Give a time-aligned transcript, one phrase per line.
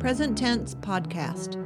[0.00, 1.62] Present Tense Podcast.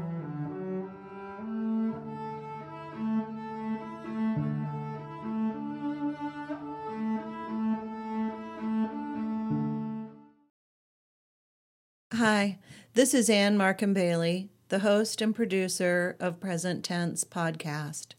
[12.12, 12.58] Hi,
[12.94, 18.14] this is Ann Markham Bailey, the host and producer of Present Tense Podcast.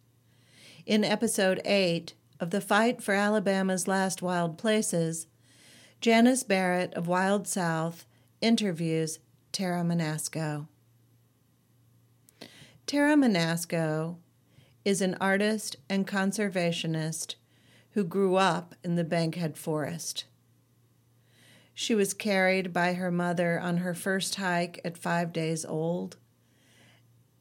[0.85, 5.27] In episode 8 of The Fight for Alabama's Last Wild Places,
[5.99, 8.05] Janice Barrett of Wild South
[8.39, 9.19] interviews
[9.55, 10.67] Tara Manasco.
[12.85, 14.17] Tara Manasco
[14.83, 17.35] is an artist and conservationist
[17.91, 20.25] who grew up in the Bankhead Forest.
[21.73, 26.17] She was carried by her mother on her first hike at five days old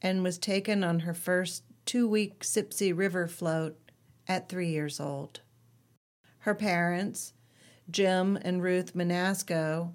[0.01, 3.77] and was taken on her first two week Sipsey River float
[4.25, 5.41] at three years old.
[6.37, 7.33] Her parents,
[7.91, 9.91] Jim and Ruth Manasco,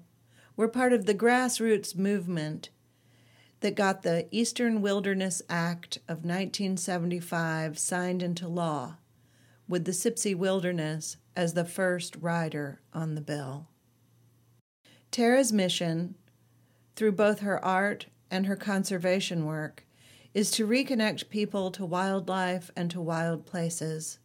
[0.61, 2.69] were part of the grassroots movement
[3.61, 8.97] that got the Eastern Wilderness Act of 1975 signed into law,
[9.67, 13.69] with the Sipsey Wilderness as the first rider on the bill.
[15.09, 16.13] Tara's mission,
[16.95, 19.87] through both her art and her conservation work,
[20.35, 24.19] is to reconnect people to wildlife and to wild places.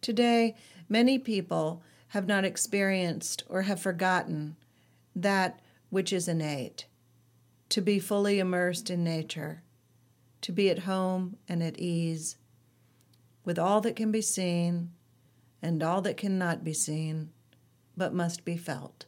[0.00, 0.56] Today,
[0.88, 4.56] many people have not experienced or have forgotten
[5.16, 6.86] that which is innate
[7.70, 9.62] to be fully immersed in nature,
[10.42, 12.36] to be at home and at ease,
[13.44, 14.92] with all that can be seen
[15.62, 17.30] and all that cannot be seen,
[17.96, 19.06] but must be felt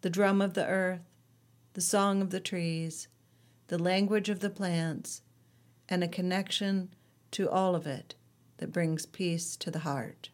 [0.00, 1.10] the drum of the earth,
[1.74, 3.08] the song of the trees,
[3.66, 5.22] the language of the plants,
[5.88, 6.88] and a connection
[7.32, 8.14] to all of it
[8.58, 10.30] that brings peace to the heart.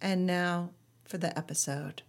[0.00, 0.70] And now
[1.04, 2.02] for the episode.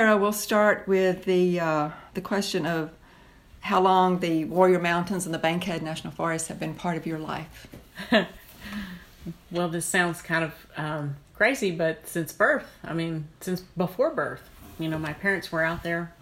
[0.00, 2.90] Tara, we'll start with the uh, the question of
[3.60, 7.18] how long the Warrior Mountains and the Bankhead National Forest have been part of your
[7.18, 7.66] life.
[9.50, 14.48] well, this sounds kind of um, crazy, but since birth, I mean, since before birth,
[14.78, 16.14] you know, my parents were out there.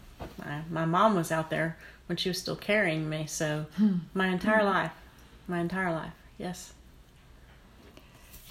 [0.44, 3.26] My, my mom was out there when she was still carrying me.
[3.26, 3.66] So
[4.12, 4.90] my entire life,
[5.46, 6.72] my entire life, yes.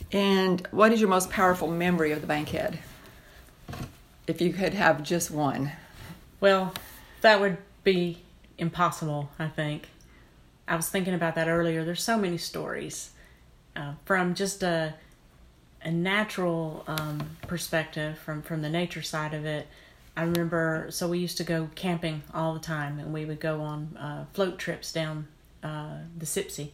[0.09, 2.79] And what is your most powerful memory of the Bankhead?
[4.27, 5.71] If you could have just one?
[6.39, 6.73] Well,
[7.21, 8.19] that would be
[8.57, 9.89] impossible, I think.
[10.67, 11.83] I was thinking about that earlier.
[11.83, 13.11] There's so many stories
[13.75, 14.95] uh, from just a
[15.83, 19.67] a natural um, perspective from from the nature side of it.
[20.17, 23.61] I remember, so we used to go camping all the time, and we would go
[23.61, 25.27] on uh, float trips down
[25.63, 26.71] uh, the Sipsey.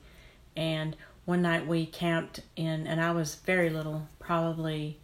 [0.55, 4.97] And one night we camped in, and I was very little, probably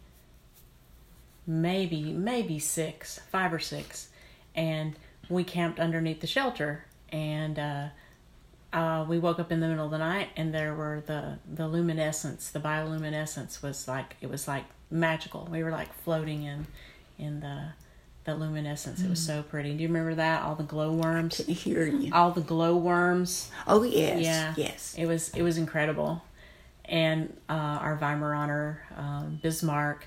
[1.46, 4.08] maybe maybe six, five or six,
[4.54, 4.96] and
[5.28, 6.84] we camped underneath the shelter.
[7.12, 7.88] And uh,
[8.72, 11.66] uh, we woke up in the middle of the night, and there were the the
[11.66, 15.48] luminescence, the bioluminescence was like it was like magical.
[15.50, 16.66] We were like floating in
[17.18, 17.72] in the
[18.24, 19.00] the luminescence.
[19.00, 19.06] Mm.
[19.06, 19.74] It was so pretty.
[19.74, 20.42] Do you remember that?
[20.42, 21.40] All the glowworms.
[21.48, 22.12] I hear you.
[22.12, 23.50] All the glowworms.
[23.66, 24.22] Oh yes.
[24.22, 24.54] Yeah.
[24.56, 24.94] Yes.
[24.96, 26.22] It was it was incredible.
[26.84, 30.06] And uh, our Weimaraner, um, Bismarck,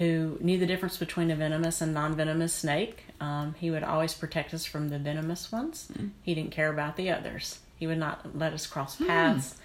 [0.00, 3.04] who knew the difference between a venomous and non venomous snake.
[3.20, 5.88] Um, he would always protect us from the venomous ones.
[5.92, 6.12] Mm.
[6.22, 7.58] He didn't care about the others.
[7.76, 9.06] He would not let us cross hmm.
[9.06, 9.54] paths.
[9.54, 9.56] Mm.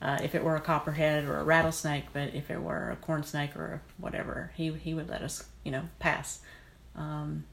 [0.00, 3.22] Uh, if it were a copperhead or a rattlesnake, but if it were a corn
[3.22, 6.40] snake or whatever, he he would let us, you know, pass.
[6.96, 7.44] Um,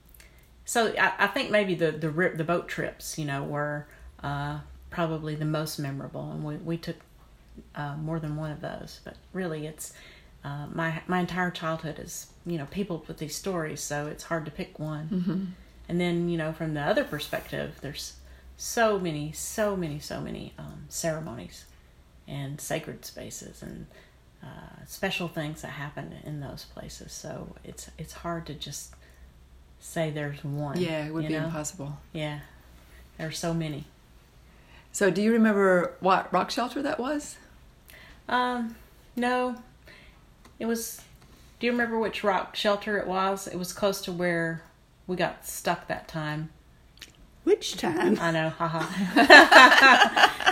[0.66, 3.86] so I, I, think maybe the the the boat trips, you know, were
[4.24, 4.60] uh,
[4.90, 6.96] probably the most memorable, and we we took
[7.76, 9.02] uh, more than one of those.
[9.04, 9.94] But really, it's
[10.44, 14.46] uh, my my entire childhood is you know peopled with these stories, so it's hard
[14.46, 15.10] to pick one.
[15.12, 15.46] Mm-hmm.
[15.88, 18.14] And then you know from the other perspective, there's
[18.58, 21.66] so many, so many, so many um, ceremonies
[22.28, 23.88] and sacred spaces and
[24.44, 27.12] uh, special things that happen in those places.
[27.12, 28.94] So it's it's hard to just
[29.80, 30.80] say there's one.
[30.80, 31.46] Yeah, it would be know?
[31.46, 31.98] impossible.
[32.14, 32.40] Yeah,
[33.18, 33.86] there are so many.
[34.92, 37.38] So, do you remember what rock shelter that was?
[38.28, 38.76] Um,
[39.16, 39.56] no,
[40.60, 41.02] it was
[41.60, 43.48] Do you remember which rock shelter it was?
[43.48, 44.62] It was close to where
[45.08, 46.50] we got stuck that time.
[47.46, 48.20] Which time?
[48.20, 48.86] I know, haha.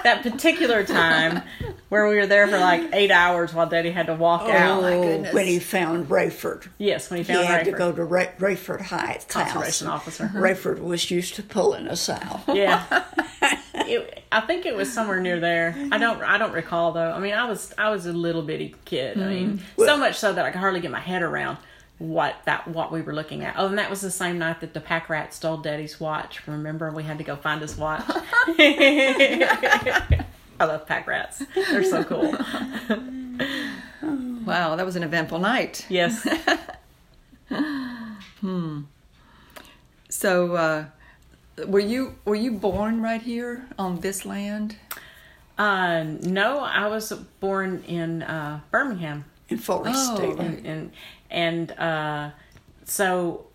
[0.03, 1.43] that particular time
[1.89, 4.81] where we were there for like eight hours while Daddy had to walk oh, out.
[4.81, 5.03] my oh.
[5.03, 5.33] goodness.
[5.33, 6.67] When he found Rayford.
[6.77, 7.41] Yes, when he found Rayford.
[7.41, 10.01] He found had to go to Ray- Rayford Heights Conservation house.
[10.01, 10.31] officer.
[10.33, 12.41] Rayford was used to pulling us out.
[12.47, 13.03] Yeah,
[13.85, 15.75] it, I think it was somewhere near there.
[15.91, 16.21] I don't.
[16.21, 17.11] I don't recall though.
[17.11, 19.21] I mean, I was I was a little bitty kid.
[19.21, 21.57] I mean, so much so that I could hardly get my head around
[21.99, 23.55] what that what we were looking at.
[23.57, 26.45] Oh, and that was the same night that the pack rat stole Daddy's watch.
[26.47, 28.03] Remember, we had to go find his watch.
[28.07, 30.25] I
[30.59, 31.43] love pack rats.
[31.55, 32.35] They're so cool.
[34.47, 35.85] Wow, that was an eventful night.
[35.89, 36.25] Yes.
[38.41, 38.81] Hmm.
[40.09, 40.85] So, uh,
[41.65, 44.75] were you were you born right here on this land?
[45.57, 49.25] Uh, no, I was born in uh, Birmingham.
[49.49, 50.37] In Forest Oh, State.
[50.37, 50.39] right.
[50.39, 50.91] and and,
[51.31, 52.29] and uh,
[52.85, 53.47] so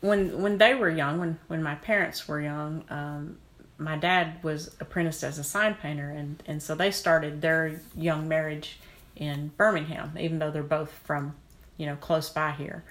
[0.00, 3.38] when when they were young, when when my parents were young, um,
[3.78, 8.28] my dad was apprenticed as a sign painter, and and so they started their young
[8.28, 8.78] marriage
[9.16, 11.34] in Birmingham, even though they're both from
[11.78, 12.84] you know close by here.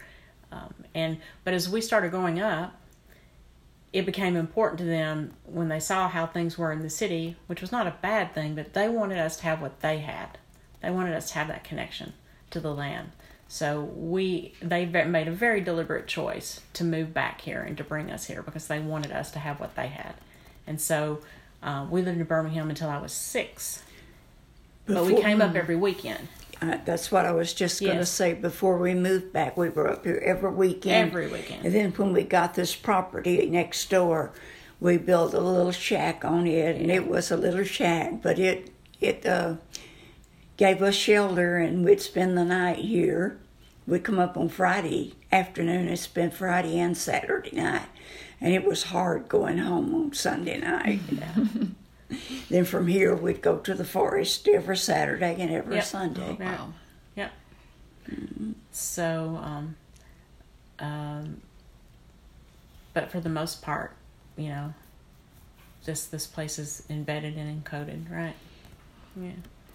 [0.52, 2.76] Um, and but as we started growing up,
[3.92, 7.62] it became important to them when they saw how things were in the city, which
[7.62, 10.38] was not a bad thing, but they wanted us to have what they had.
[10.82, 12.14] They wanted us to have that connection
[12.52, 13.12] to the land.
[13.48, 18.12] So we they made a very deliberate choice to move back here and to bring
[18.12, 20.14] us here because they wanted us to have what they had.
[20.68, 21.22] And so
[21.64, 23.82] uh, we lived in Birmingham until I was six.
[24.86, 26.28] But we came up every weekend.
[26.62, 28.10] Uh, that's what I was just going to Yes.
[28.12, 28.34] say.
[28.34, 31.10] Before we moved back, we were up here every weekend.
[31.10, 31.66] Every weekend.
[31.66, 34.32] And then when we got this property next door,
[34.82, 38.70] we built a little shack on it, and it was a little shack, but it
[39.02, 39.56] it uh,
[40.58, 43.38] gave us shelter, and we'd spend the night here.
[43.88, 47.88] We'd come up on Friday afternoon and spend Friday and Saturday night,
[48.42, 51.00] and it was hard going home on Sunday night.
[52.50, 55.84] then from here, we'd go to the forest every Saturday and every Yep.
[55.84, 56.38] Sunday.
[56.40, 56.56] Yeah.
[56.58, 56.74] Wow.
[57.16, 57.32] Yep.
[58.72, 59.76] So, um,
[60.80, 61.42] um,
[62.94, 63.92] but for the most part,
[64.38, 64.74] you know,
[65.86, 68.36] just this place is embedded and encoded, right?
[69.16, 69.32] Yeah.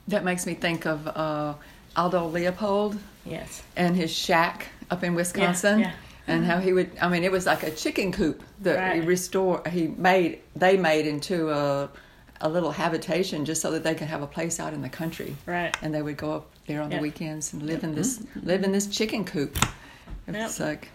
[0.09, 1.55] That makes me think of uh,
[1.97, 3.63] Aldo Leopold Yes.
[3.77, 5.81] and his shack up in Wisconsin.
[5.81, 5.93] yeah.
[6.27, 9.67] And how he would, I mean, it was like a chicken coop that he restored,
[9.69, 11.91] he made, they made into a,
[12.41, 15.37] a little habitation just so that they could have a place out in the country.
[15.47, 15.75] Right.
[15.83, 16.99] And they would go up there on Yeah.
[16.99, 19.57] the weekends and live in this, live in this chicken coop.
[20.27, 20.89] It's like,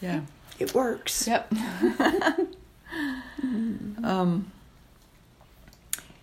[0.00, 0.20] yeah.
[0.58, 1.26] It works.
[1.26, 1.52] Yep.
[4.04, 4.50] um,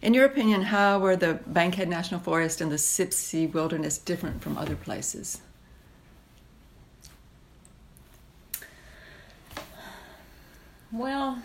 [0.01, 4.57] in your opinion, how were the Bankhead National Forest and the Sipsey Wilderness different from
[4.57, 5.42] other places?
[10.92, 11.42] Well,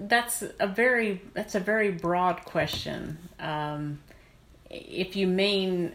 [0.00, 3.18] that's a very that's a very broad question.
[3.38, 4.00] Um,
[4.70, 5.92] if you mean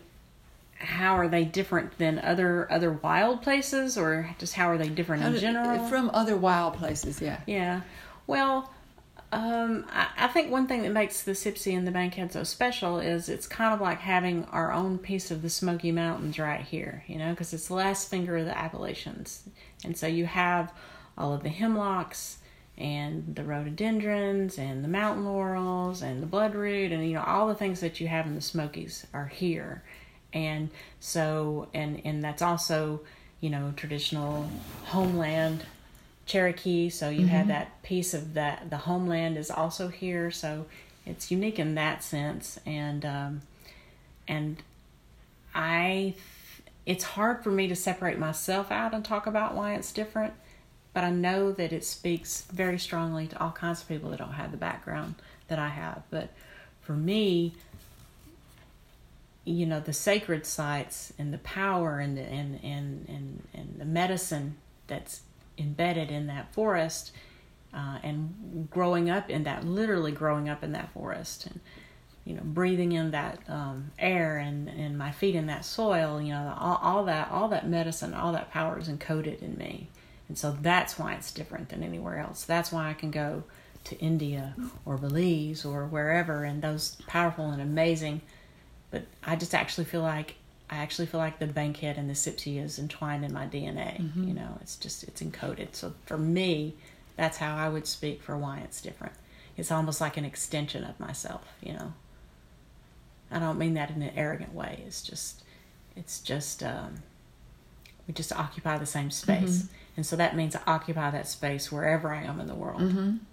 [0.79, 5.21] how are they different than other other wild places, or just how are they different
[5.23, 5.87] How in did- general?
[5.87, 7.39] From other wild places, yeah.
[7.47, 7.81] Yeah.
[8.27, 8.71] Well,
[9.31, 12.99] um, I, I think one thing that makes the Sipsey and the Bankhead so special
[12.99, 17.03] is it's kind of like having our own piece of the Smoky Mountains right here,
[17.07, 19.43] you know, because it's the last finger of the Appalachians.
[19.83, 20.71] And so you have
[21.17, 22.37] all of the hemlocks
[22.77, 27.55] and the rhododendrons and the mountain laurels and the bloodroot and, you know, all the
[27.55, 29.83] things that you have in the Smokies are here.
[30.33, 30.69] And
[30.99, 33.01] so, and, and that's also,
[33.41, 34.49] you know, traditional
[34.85, 35.65] homeland
[36.27, 38.69] Cherokee, so you have that piece of that.
[38.69, 40.65] The homeland is also here, so
[41.05, 42.59] it's unique in that sense.
[42.65, 43.41] And um,
[44.27, 44.61] and
[45.55, 46.15] I,
[46.85, 50.33] it's hard for me to separate myself out and talk about why it's different,
[50.97, 54.33] but I know that it speaks very strongly to all kinds of people that don't
[54.33, 55.13] have the background
[55.47, 56.01] that I have.
[56.09, 56.31] But
[56.81, 57.53] for me,
[59.45, 63.85] you know, the sacred sites and the power and the and and and, and the
[63.85, 64.55] medicine
[64.87, 65.21] that's
[65.59, 67.11] embedded in that forest
[67.75, 71.59] uh, and growing up in that literally growing up in that forest and
[72.25, 76.33] you know breathing in that um, air and and my feet in that soil you
[76.33, 79.87] know all, all that all that medicine all that power is encoded in me
[80.27, 83.43] and so that's why it's different than anywhere else that's why i can go
[83.83, 84.53] to india
[84.85, 88.21] or belize or wherever and those powerful and amazing
[88.91, 90.35] but i just actually feel like
[90.69, 93.99] I actually feel like the bankhead and the Sipsey is entwined in my DNA.
[94.27, 95.75] You know, it's just it's encoded.
[95.75, 96.75] So for me,
[97.15, 99.13] that's how I would speak for why it's different.
[99.55, 101.45] It's almost like an extension of myself.
[101.61, 101.93] You know,
[103.31, 104.83] I don't mean that in an arrogant way.
[104.85, 105.41] It's just
[105.95, 106.95] it's just um,
[108.05, 112.13] we just occupy the same space, and so that means I occupy that space wherever
[112.13, 112.81] I am in the world.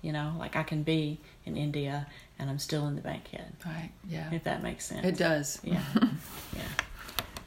[0.01, 2.07] You know, like I can be in India
[2.39, 3.53] and I'm still in the bankhead.
[3.65, 3.91] Right.
[4.09, 4.33] Yeah.
[4.33, 5.07] If that makes sense.
[5.07, 5.61] It does.
[5.63, 5.83] Yeah.
[6.57, 6.63] yeah.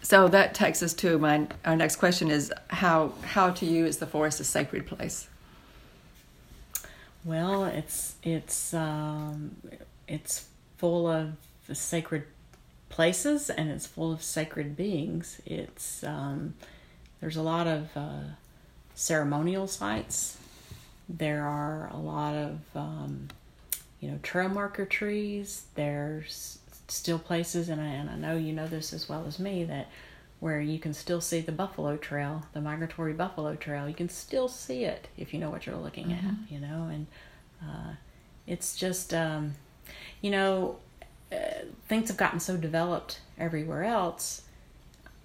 [0.04, 3.98] So that takes us to my our next question is how how to you is
[3.98, 5.28] the forest a sacred place?
[7.26, 9.58] Well, it's it's um,
[10.08, 10.48] it's
[10.78, 11.34] full of
[11.74, 12.24] sacred
[12.90, 15.42] places and it's full of sacred beings.
[15.46, 16.54] It's um,
[17.20, 18.24] there's a lot of uh,
[18.98, 20.38] ceremonial sites.
[21.08, 23.30] There are a lot of um,
[24.02, 25.66] you know trail marker trees.
[25.76, 29.64] There's still places, and I, and I know you know this as well as me
[29.66, 29.88] that
[30.40, 33.88] where you can still see the buffalo trail, the migratory buffalo trail.
[33.88, 37.08] You can still see it if you know what you're looking at, you know, and
[37.64, 37.94] uh,
[38.46, 39.54] it's just, um,
[40.22, 40.78] you know,
[41.32, 44.44] uh, things have gotten so developed everywhere else.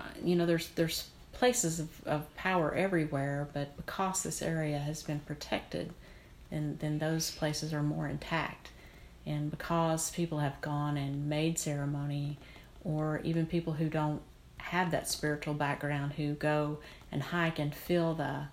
[0.01, 1.09] Uh, you know, there's there's
[1.43, 5.93] places of, of power everywhere, but because this area has been protected,
[6.51, 8.71] then then those places are more intact.
[9.27, 12.39] And because people have gone and made ceremony,
[12.85, 14.23] or even people who don't
[14.59, 16.79] have that spiritual background who go
[17.11, 18.45] and hike and feel the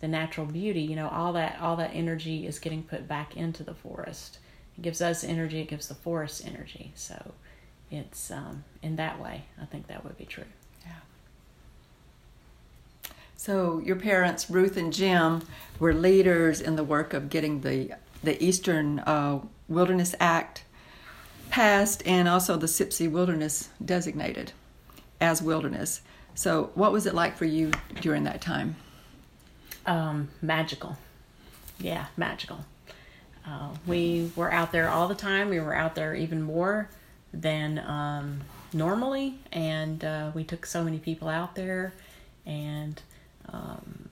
[0.00, 3.62] the natural beauty you know all that all that energy is getting put back into
[3.62, 4.38] the forest
[4.78, 7.34] it gives us energy it gives the forest energy so
[7.90, 10.44] it's um, in that way i think that would be true.
[13.38, 15.42] So your parents, Ruth and Jim,
[15.78, 17.92] were leaders in the work of getting the
[18.22, 20.64] the Eastern uh, Wilderness Act
[21.48, 24.52] passed, and also the Sipsey Wilderness designated
[25.20, 26.02] as wilderness.
[26.34, 28.76] So, what was it like for you during that time?
[29.88, 30.96] um, magical.
[31.80, 32.64] Yeah, magical.
[33.46, 35.48] Uh, we were out there all the time.
[35.48, 36.90] We were out there even more
[37.32, 38.40] than um,
[38.72, 41.94] normally, and uh, we took so many people out there,
[42.44, 43.00] and
[43.52, 44.08] um,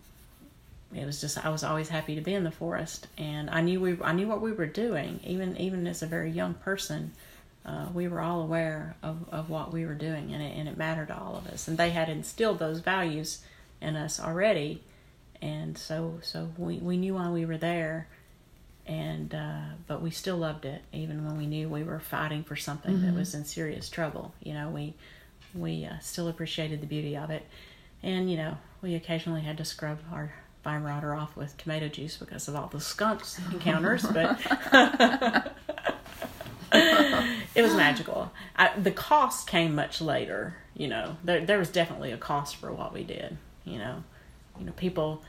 [0.95, 3.81] it was just I was always happy to be in the forest, and I knew
[3.81, 7.12] we I knew what we were doing, even even as a very young person.
[7.64, 10.76] Uh, we were all aware of, of what we were doing, and it, and it
[10.76, 11.66] mattered to all of us.
[11.66, 13.43] And they had instilled those values
[13.81, 14.83] in us already,
[15.43, 18.07] and so so we, we knew why we were there
[18.87, 22.57] and uh, but we still loved it even when we knew we were fighting for
[22.57, 24.95] something that was in serious trouble you know we
[25.55, 27.45] we uh, still appreciated the beauty of it
[28.02, 32.49] and you know we occasionally had to scrub our Weimaraner off with tomato juice because
[32.49, 34.40] of all the skunks encounters but
[36.73, 38.33] it was magical.
[38.56, 41.16] I, the cost came much later you know.
[41.25, 44.02] There, there was definitely a cost for what we did you know.
[44.59, 45.23] You know people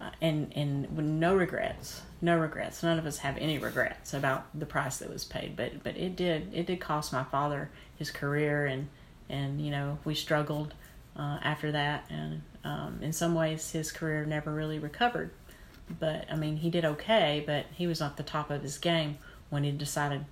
[0.00, 2.82] uh, and and with no regrets no regrets.
[2.82, 6.14] None of us have any regrets about the price that was paid but but it
[6.14, 8.88] did it did cost my father his career and
[9.28, 10.74] and you know we struggled
[11.16, 15.30] uh, after that and um, in some ways his career never really recovered
[16.00, 19.18] but i mean he did okay but he was not the top of his game
[19.50, 20.24] when he decided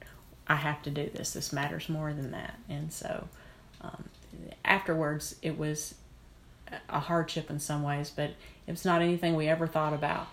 [0.48, 3.28] i have to do this this matters more than that and so
[3.82, 4.04] um,
[4.64, 5.94] afterwards it was
[6.88, 8.30] a hardship in some ways, but
[8.66, 10.28] it's not anything we ever thought about.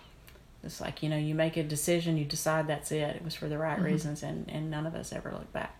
[0.62, 3.16] It's like, you know, you make a decision, you decide that's it.
[3.16, 5.74] It was for the right reasons, and, and none of us ever looked back.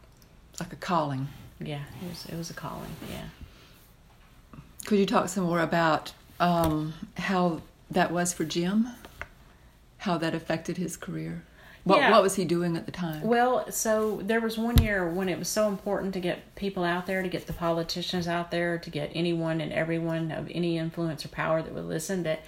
[0.53, 1.29] It's like a calling.
[1.61, 3.25] Yeah, it was, it was a calling, yeah.
[4.91, 7.61] Could you talk some more about um, how
[7.93, 8.89] that was for Jim?
[9.99, 11.45] How that affected his career?
[11.85, 12.11] What, Yeah.
[12.11, 13.23] what was he doing at the time?
[13.23, 17.07] Well, so there was one year when it was so important to get people out
[17.07, 21.25] there, to get the politicians out there, to get anyone and everyone of any influence
[21.25, 22.25] or power that would listen.
[22.25, 22.43] That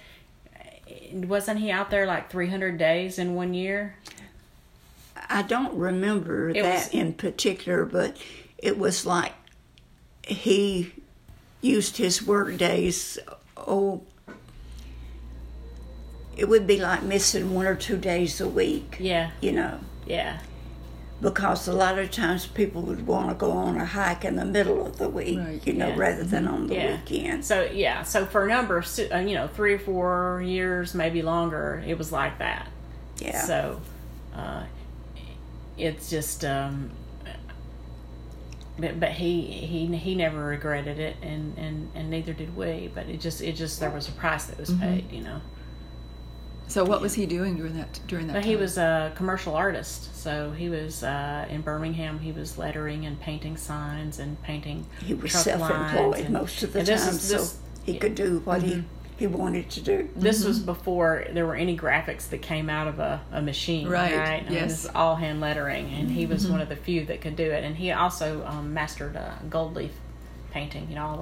[0.59, 3.95] eh, wasn't he out there like 300 days in one year?
[5.29, 8.17] I don't remember It that was- in particular, but
[8.57, 9.31] it was like
[10.27, 10.91] he
[11.63, 13.17] used his work days.
[13.57, 14.01] Oh,
[16.37, 18.97] it would be like missing one or two days a week.
[18.99, 20.39] Yeah, You know, yeah,
[21.21, 24.45] because a lot of times people would want to go on a hike in the
[24.45, 25.95] middle of the week, Right, you know, yeah.
[25.97, 26.91] rather than on the Yeah.
[26.97, 27.47] weekends.
[27.47, 31.21] So yeah, so for a number of uh, you know three or four years, maybe
[31.21, 32.67] longer, it was like that.
[33.19, 33.41] Yeah.
[33.41, 33.79] So
[34.35, 34.63] uh,
[35.77, 36.89] it's just, um,
[38.77, 42.89] but but he he he never regretted it, and and and neither did we.
[42.93, 44.81] But it just it just there was a price that was Mm-hmm.
[44.81, 45.41] paid, you know.
[46.67, 48.49] So what was he doing during that during that But time?
[48.49, 52.19] he was a commercial artist, so he was uh, in Birmingham.
[52.19, 54.87] He was lettering and painting signs and painting.
[55.05, 58.15] he was truck self-employed and- most of the and time, this so this- he could
[58.15, 58.83] do what he,
[59.23, 60.09] he wanted to do.
[60.17, 64.13] This was before there were any graphics that came out of a, a machine, Right,
[64.13, 64.41] right?
[64.41, 64.69] I mean, yes.
[64.71, 67.49] this is all hand lettering, and he was one of the few that could do
[67.49, 67.63] it.
[67.63, 69.91] And he also um, mastered uh, gold leaf
[70.51, 71.17] painting, you know, all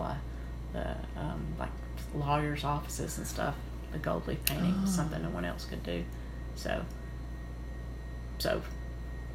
[0.74, 1.70] the the um, like
[2.16, 3.54] lawyers' offices and stuff.
[3.92, 6.04] The gold leaf painting was something no one else could do.
[6.56, 6.84] So,
[8.40, 8.64] so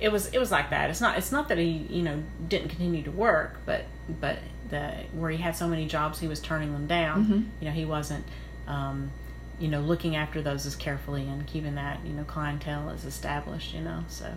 [0.00, 0.90] it was it was like that.
[0.90, 3.84] It's not it's not that he you know didn't continue to work, but
[4.20, 4.38] but
[4.70, 7.22] the where he had so many jobs, he was turning them down.
[7.60, 8.24] You know, he wasn't.
[8.66, 9.10] Um,
[9.58, 13.72] you know, looking after those as carefully and keeping that, you know, clientele as established,
[13.72, 14.34] you know, so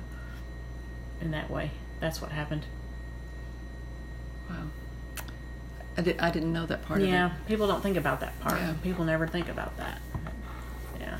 [1.21, 2.65] in that way, that's what happened.
[4.49, 4.67] Wow.
[5.97, 7.47] I, did, I didn't know that part yeah, of it.
[7.47, 8.57] people don't think about that part.
[8.57, 8.73] Yeah.
[8.81, 9.99] People never think about that.
[10.99, 11.17] Yeah,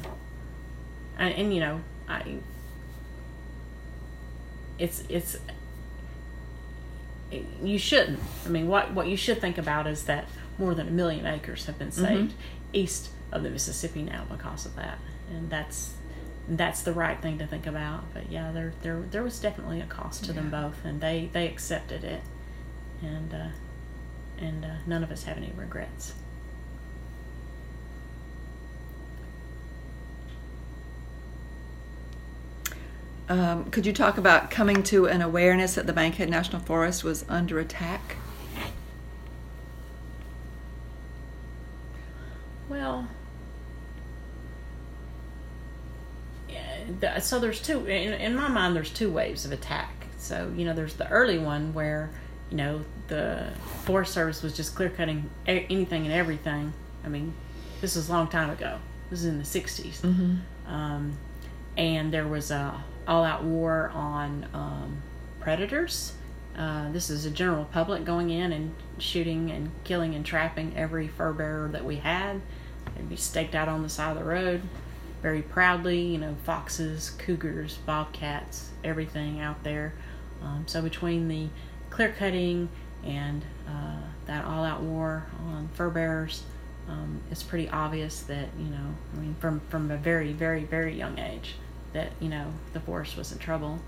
[1.17, 2.37] and, and you know, I
[4.77, 5.35] it's it's
[7.29, 8.19] it, you shouldn't.
[8.45, 11.65] I mean, what what you should think about is that more than a million acres
[11.65, 12.33] have been saved
[12.73, 14.99] east of the Mississippi now because of that,
[15.29, 15.93] and that's
[16.47, 18.03] that's the right thing to think about.
[18.13, 21.47] But yeah, there there there was definitely a cost to them both, and they they
[21.47, 22.21] accepted it,
[23.01, 23.47] and uh,
[24.39, 26.13] and uh, none of us have any regrets.
[33.27, 37.25] Um, could you talk about coming to an awareness that the Bankhead National Forest was
[37.29, 38.15] under attack?
[42.67, 43.07] Well,
[47.01, 50.07] yeah, th- so there's two, in, in my mind, there's two waves of attack.
[50.17, 52.09] So, you know, there's the early one where,
[52.49, 53.49] you know, the
[53.85, 56.73] Forest Service was just clear cutting anything and everything.
[57.03, 57.33] I mean,
[57.81, 58.79] this was a long time ago.
[59.09, 60.03] This is in the 60s.
[60.67, 61.17] Um,
[61.77, 65.01] and there was a all out war on um,
[65.39, 66.13] predators.
[66.55, 71.07] Uh, this is a general public going in and shooting and killing and trapping every
[71.07, 72.41] fur bearer that we had.
[72.95, 74.61] They'd be staked out on the side of the road
[75.21, 79.93] very proudly, you know, foxes, cougars, bobcats, everything out there.
[80.41, 81.47] Um, so between the
[81.89, 82.69] clear cutting
[83.03, 86.43] and uh, that all out war on fur bearers,
[86.87, 90.95] um, it's pretty obvious that, you know, I mean, from, from a very, very, very
[90.95, 91.55] young age,
[91.93, 93.79] that, you know, the forest was in trouble.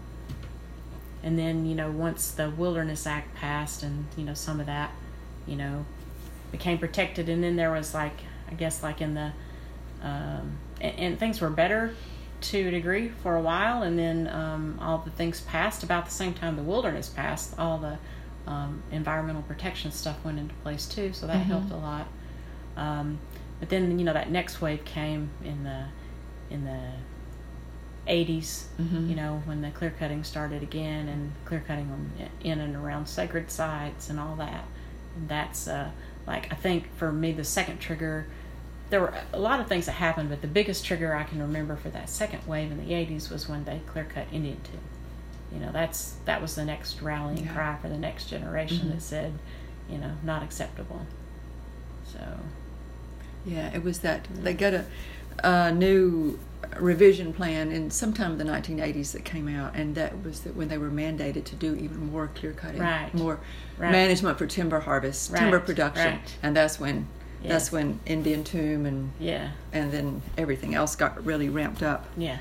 [1.24, 4.92] And then, you know, once the Wilderness Act passed and, you know, some of that,
[5.48, 5.86] you know,
[6.52, 8.18] became protected, and then there was like,
[8.50, 9.32] I guess, like in the,
[10.04, 11.96] um, and, and things were better
[12.42, 16.12] to a degree for a while, and then um, all the things passed about the
[16.12, 17.58] same time the wilderness passed.
[17.58, 17.98] All the
[18.48, 22.08] um, environmental protection stuff went into place too, so that helped a lot.
[22.76, 23.20] Um,
[23.60, 25.86] but then you know that next wave came in the
[26.50, 26.92] in the
[28.08, 28.64] 80s.
[29.10, 32.12] You know when the clear cutting started again, and clear cutting on,
[32.44, 34.66] in and around sacred sites and all that.
[35.16, 35.92] And that's uh,
[36.26, 38.26] like I think for me the second trigger
[38.92, 41.76] there were a lot of things that happened, but the biggest trigger I can remember
[41.78, 44.82] for that second wave in the '80s was when they clear cut Indian Tomb.
[45.52, 47.54] You know, that's that was the next rallying Yeah.
[47.54, 49.00] cry for the next generation that mm-hmm.
[49.00, 49.34] said,
[49.90, 51.06] you know, not acceptable.
[52.06, 52.20] So
[53.46, 54.44] Yeah, it was that mm-hmm.
[54.44, 54.86] they got a,
[55.44, 56.38] a new
[56.78, 60.68] revision plan in sometime in the 1980s that came out, and that was that when
[60.68, 63.14] they were mandated to do even more clear cutting, Right.
[63.14, 63.40] more
[63.78, 63.92] Right.
[63.92, 66.38] management for timber harvest, timber production, right.
[66.44, 67.08] and that's when
[67.50, 72.06] that's when Indian Tomb and yeah, and then everything else got really ramped up.
[72.18, 72.38] yeah,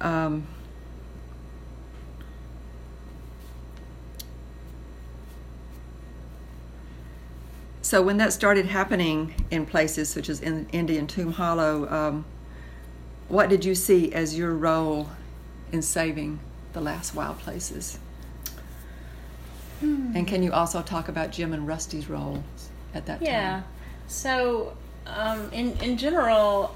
[0.00, 0.46] Um,
[7.82, 12.24] so when that started happening in places such as in Indian Tomb Hollow, um,
[13.28, 15.10] what did you see as your role
[15.72, 16.38] in saving
[16.72, 17.98] the last wild places?
[19.80, 22.42] And can you also talk about Jim and Rusty's role
[22.94, 23.50] at that yeah.
[23.60, 23.64] time?
[24.06, 26.74] So um, in in general,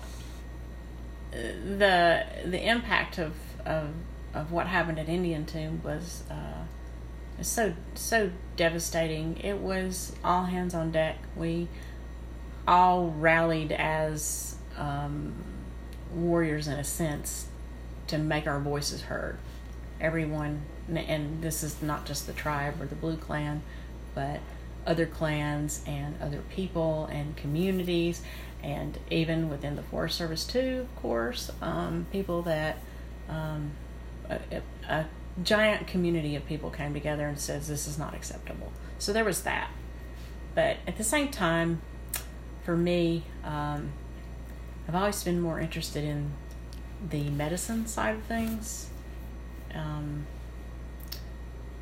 [1.31, 3.91] the the impact of of
[4.35, 9.39] of what happened at Indian Tomb was uh, so so devastating.
[9.39, 11.19] It was all hands on deck.
[11.37, 11.69] We
[12.67, 15.35] all rallied as um,
[16.15, 17.49] warriors in a sense
[18.09, 19.39] to make our voices heard.
[20.01, 20.63] Everyone,
[20.95, 23.63] and this is not just the tribe or the Blue Clan,
[24.15, 24.41] but
[24.89, 28.23] other clans and other people and communities,
[28.63, 32.79] and even within the Forest Service too, of course, um, people that
[33.29, 33.73] um,
[34.29, 35.07] a, a,
[35.45, 38.73] giant community of people came together and says this is not acceptable.
[38.99, 39.71] So there was that,
[40.57, 41.81] but at the same time,
[42.65, 43.93] for me, um,
[44.89, 46.33] I've always been more interested in
[47.09, 48.89] the medicine side of things.
[49.73, 50.27] Um,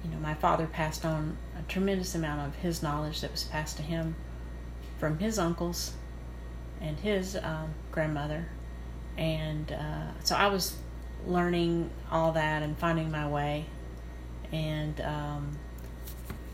[0.05, 3.77] you know, my father passed on a tremendous amount of his knowledge that was passed
[3.77, 4.17] to him
[4.99, 5.95] from his uncles
[6.81, 8.47] and his um, grandmother.
[9.17, 10.77] And uh, so I was
[11.27, 13.67] learning all that and finding my way.
[14.53, 15.59] And um,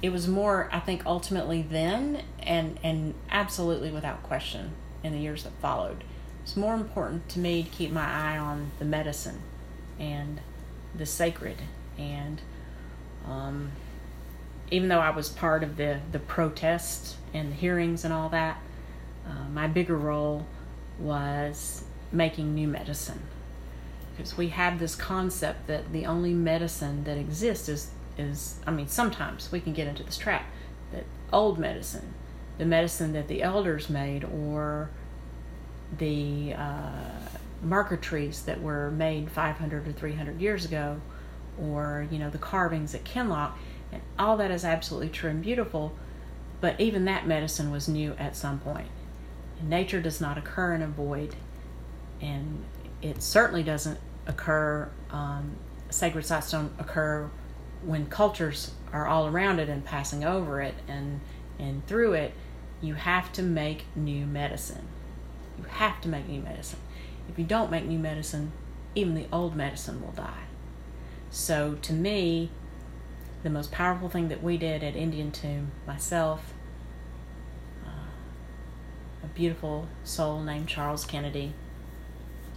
[0.01, 5.45] it was more, I think, ultimately then and and absolutely without question in the years
[5.45, 6.05] that followed.
[6.43, 9.43] It's more important to me to keep my eye on the medicine
[9.99, 10.41] and
[10.95, 11.59] the sacred
[11.97, 12.41] and
[13.27, 13.71] um,
[14.73, 18.59] even though I was part of the the protests and the hearings and all that,
[19.27, 20.47] uh, my bigger role
[20.99, 23.21] was making new medicine.
[24.17, 28.89] Because we have this concept that the only medicine that exists is is I mean
[28.89, 30.47] sometimes we can get into this trap
[30.93, 32.15] that old medicine,
[32.59, 34.91] the medicine that the elders made or
[35.99, 37.11] the uh,
[37.63, 41.01] marker trees that were made 500 or 300 years ago
[41.61, 43.53] or you know the carvings at Kinlock
[43.93, 45.93] and all that is absolutely true and beautiful
[46.63, 48.87] but even that medicine was new at some point.
[49.61, 51.35] Nature does not occur in a void
[52.21, 52.65] and
[53.03, 55.57] it certainly doesn't occur um,
[55.91, 57.29] sacred sites don't occur
[57.83, 61.21] when cultures are all around it and passing over it and
[61.59, 62.33] and through it.
[62.81, 64.87] You have to make new medicine.
[65.59, 66.81] You have to make new medicine.
[67.29, 68.53] If you don't make new medicine
[68.95, 70.45] even the old medicine will die.
[71.31, 72.51] So to me
[73.43, 76.53] the most powerful thing that we did at indian tomb myself
[77.85, 81.53] uh, a beautiful soul named charles kennedy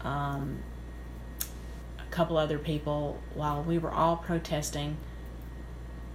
[0.02, 0.60] um,
[2.00, 4.98] a couple other people while we were all protesting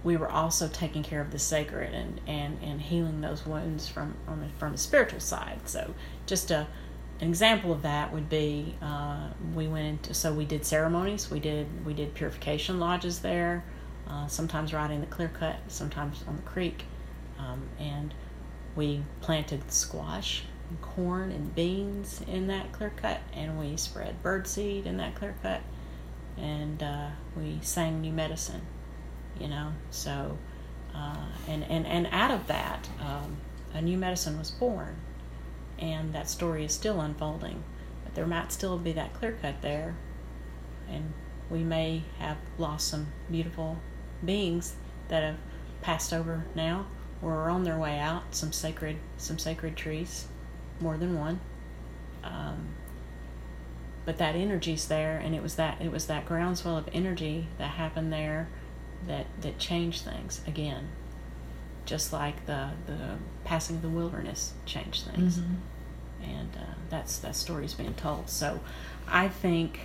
[0.03, 4.15] we were also taking care of the sacred and, and, and healing those wounds from
[4.27, 5.59] on the, from the spiritual side.
[5.65, 5.93] So
[6.25, 6.67] just a
[7.19, 11.29] an example of that would be uh, we went into so we did ceremonies.
[11.29, 13.63] We did we did purification lodges there.
[14.11, 16.83] Uh, sometimes in the clear cut, sometimes on the creek,
[17.39, 18.13] um, and
[18.75, 24.85] we planted squash and corn and beans in that clear cut, and we spread birdseed
[24.85, 25.61] in that clear cut,
[26.37, 28.61] and uh, we sang new medicine
[29.41, 29.71] you know.
[29.89, 30.37] So,
[30.95, 33.37] uh, and and and out of that, um,
[33.73, 34.95] a new medicine was born,
[35.79, 37.63] and that story is still unfolding.
[38.03, 39.95] But there might still be that clear cut there,
[40.89, 41.13] and
[41.49, 43.77] we may have lost some beautiful
[44.25, 44.75] beings
[45.07, 45.37] that have
[45.81, 46.85] passed over now
[47.21, 48.23] or are on their way out.
[48.31, 50.27] Some sacred some sacred trees,
[50.79, 51.39] more than one.
[52.23, 52.75] Um,
[54.05, 57.71] but that energy's there and it was that it was that groundswell of energy that
[57.71, 58.49] happened there
[59.07, 60.89] that that changed things again
[61.85, 66.29] just like the the passing of the wilderness changed things mm-hmm.
[66.29, 68.59] and uh, that's that story's being told so
[69.07, 69.79] i think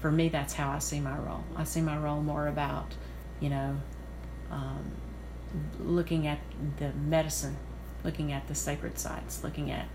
[0.00, 2.94] for me that's how i see my role i see my role more about
[3.40, 3.76] you know
[4.50, 4.90] um,
[5.80, 6.38] looking at
[6.78, 7.56] the medicine
[8.04, 9.86] looking at the sacred sites looking at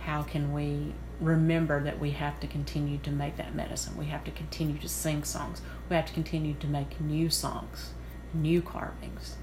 [0.00, 0.92] how can we
[1.22, 3.96] remember that we have to continue to make that medicine.
[3.96, 5.62] We have to continue to sing songs.
[5.88, 7.92] We have to continue to make new songs,
[8.34, 9.36] new carvings,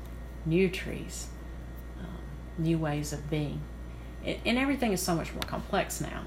[0.46, 1.28] new trees,
[2.00, 2.18] um,
[2.58, 3.62] new ways of being.
[4.26, 6.24] It, and everything is so much more complex now.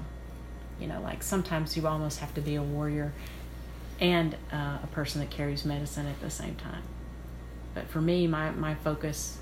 [0.79, 3.13] You know, like sometimes you almost have to be a warrior
[3.99, 6.81] and uh, a person that carries medicine at the same time.
[7.73, 9.39] But for me, my, my focus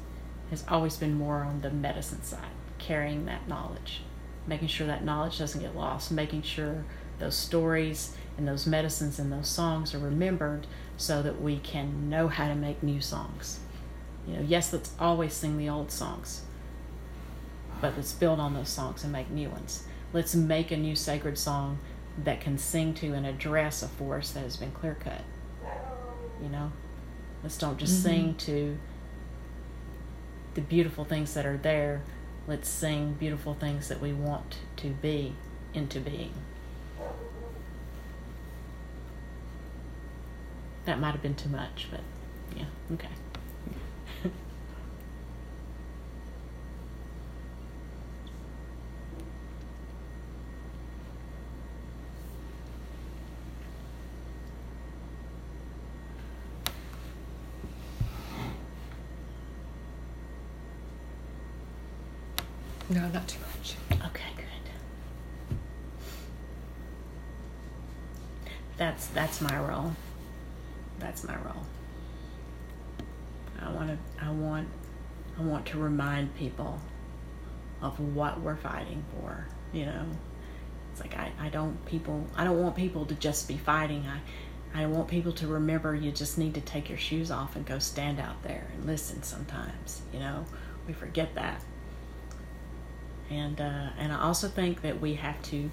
[0.50, 4.02] has always been more on the medicine side, carrying that knowledge
[4.48, 6.84] making sure that knowledge doesn't get lost, making sure
[7.20, 10.66] those stories and those medicines and those songs are remembered
[10.98, 13.60] so that we can know how to make new songs.
[14.28, 16.42] You know, yes, let's always sing the old songs,
[17.80, 19.84] but let's build on those songs and make new ones.
[20.14, 21.80] Let's make a new sacred song
[22.24, 25.22] that can sing to and address a forest that has been clear cut.
[26.42, 26.72] You know,
[27.44, 28.04] let's don't just mm-hmm.
[28.04, 28.78] sing to
[30.54, 32.02] the beautiful things that are there,
[32.48, 35.36] Let's sing beautiful things that we want to be
[35.74, 36.34] into being.
[40.86, 42.02] That might have been too much, but
[42.58, 43.08] yeah, okay.
[63.02, 63.76] No, not too much.
[63.92, 65.56] Okay, good.
[68.78, 69.96] That's that's my role.
[71.00, 71.66] That's my role.
[73.60, 74.68] I want to I want
[75.40, 76.80] I want to remind people
[77.82, 80.06] of what we're fighting for, you know.
[80.92, 84.06] It's like I, I don't people I don't want people to just be fighting.
[84.06, 87.66] I I want people to remember you just need to take your shoes off and
[87.66, 90.46] go stand out there and listen sometimes, you know.
[90.86, 91.62] We forget that
[93.32, 95.72] and uh, and I also think that we have to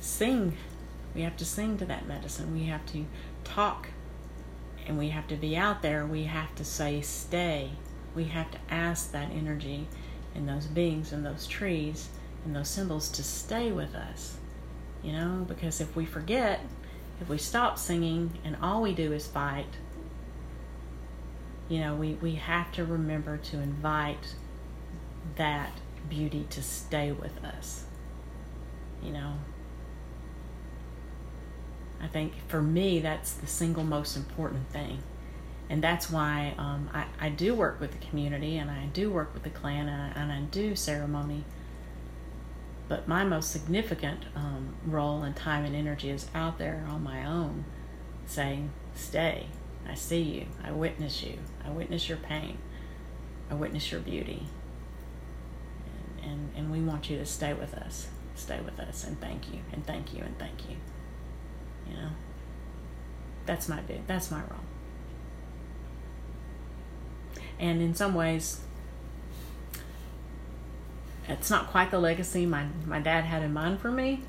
[0.00, 0.56] sing.
[1.14, 2.52] We have to sing to that medicine.
[2.52, 3.06] We have to
[3.44, 3.88] talk,
[4.86, 6.04] and we have to be out there.
[6.04, 7.70] We have to say, "Stay,
[8.14, 9.86] We have to ask that energy
[10.34, 12.08] and those beings and those trees
[12.44, 14.36] and those symbols to stay with us.
[15.02, 16.60] You know, because if we forget,
[17.20, 19.76] if we stop singing and all we do is fight,
[21.68, 24.34] you know, we, we have to remember to invite
[25.36, 25.70] that
[26.08, 27.84] beauty to stay with us.
[29.02, 29.34] You know,
[32.00, 35.02] I think for me, that's the single most important thing.
[35.70, 39.34] And that's why um, I, I do work with the community and I do work
[39.34, 41.44] with the clan and I, and I do ceremony.
[42.88, 47.24] But my most significant um, role and time and energy is out there on my
[47.24, 47.66] own
[48.26, 49.46] saying, Stay.
[49.86, 50.46] I see you.
[50.62, 51.38] I witness you.
[51.64, 52.58] I witness your pain.
[53.50, 54.46] I witness your beauty.
[56.22, 58.08] And, and, we want you to stay with us.
[58.34, 60.76] Stay with us and thank you and thank you and thank you.
[61.88, 62.08] You know,
[63.46, 64.60] that's my big, that's my role.
[67.58, 68.60] And in some ways,
[71.28, 74.22] it's not quite the legacy my, my dad had in mind for me,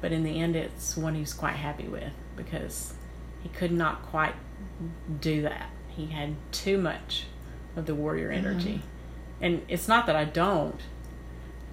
[0.00, 2.94] but in the end, it's one he was quite happy with because
[3.42, 4.34] he could not quite
[5.20, 5.70] do that.
[5.88, 7.26] He had too much
[7.76, 8.74] of the warrior energy.
[8.74, 9.44] Mm-hmm.
[9.44, 10.80] And it's not that I don't.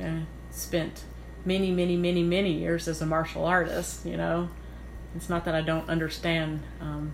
[0.02, 1.04] I spent
[1.46, 4.50] many, many, many, many years as a martial artist, you know,
[5.16, 7.12] it's not that I don't understand um,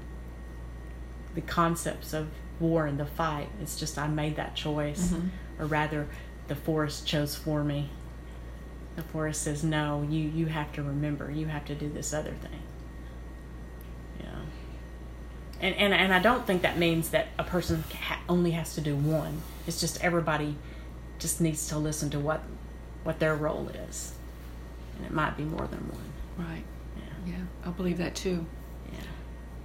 [1.36, 3.50] the concepts of war and the fight.
[3.62, 5.30] It's just I made that choice, mm-hmm.
[5.60, 6.08] or rather,
[6.48, 7.90] the forest chose for me.
[8.96, 11.32] The forest says, "No, you you have to remember.
[11.32, 12.62] You have to do this other thing."
[14.20, 14.42] Yeah.
[15.62, 18.82] And and and I don't think that means that a person ha- only has to
[18.82, 19.42] do one.
[19.66, 20.56] It's just everybody
[21.20, 22.44] just needs to listen to what
[23.08, 24.14] what their role is,
[24.98, 26.46] and it might be more than one.
[26.46, 26.64] Right.
[27.26, 28.46] Yeah, I believe that too.
[28.92, 29.00] Yeah.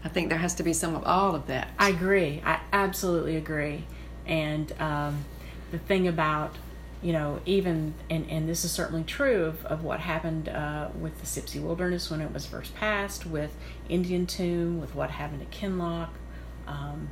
[0.04, 1.68] I think there has to be some of all of that.
[1.76, 2.40] I agree.
[2.44, 3.84] I absolutely agree.
[4.26, 5.24] And um,
[5.72, 6.54] the thing about,
[7.02, 11.18] you know, even, and, and this is certainly true of, of what happened uh, with
[11.18, 13.56] the Sipsey Wilderness when it was first passed, with
[13.88, 16.10] Indian Tomb, with what happened at Kinlock.
[16.68, 17.08] Um,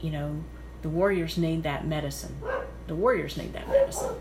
[0.00, 0.42] you know,
[0.82, 2.36] the warriors need that medicine.
[2.88, 4.16] The warriors need that medicine.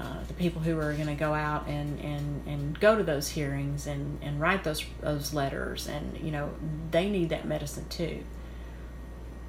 [0.00, 3.28] Uh, the people who are going to go out and, and, and go to those
[3.28, 6.48] hearings and, and write those those letters and you know
[6.90, 8.24] they need that medicine too.